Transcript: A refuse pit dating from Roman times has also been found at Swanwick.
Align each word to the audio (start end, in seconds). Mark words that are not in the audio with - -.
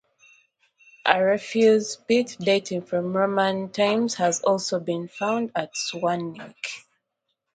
A 1.05 1.21
refuse 1.23 1.95
pit 1.95 2.35
dating 2.39 2.81
from 2.81 3.15
Roman 3.15 3.69
times 3.69 4.15
has 4.15 4.39
also 4.41 4.79
been 4.79 5.07
found 5.07 5.51
at 5.55 5.75
Swanwick. 5.75 6.87